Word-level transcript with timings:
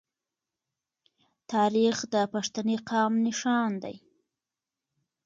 تاریخ 1.51 1.97
د 2.13 2.15
پښتني 2.33 2.77
قام 2.89 3.13
نښان 3.25 3.71
دی. 3.83 3.95